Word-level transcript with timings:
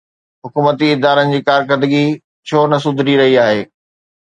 حڪومتي 0.45 0.87
ادارن 0.95 1.29
جي 1.33 1.41
ڪارڪردگي 1.49 2.03
ڇو 2.47 2.59
نه 2.73 2.77
سڌري 2.83 3.15
رهي 3.21 3.33
آهي؟ 3.47 3.61